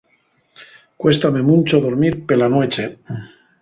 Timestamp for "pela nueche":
2.27-2.85